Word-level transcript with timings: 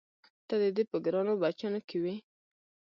ته 0.47 0.55
د 0.63 0.65
دې 0.75 0.83
په 0.91 0.97
ګرانو 1.05 1.33
بچیانو 1.41 1.79
کې 1.87 1.97
وې؟ 2.03 2.15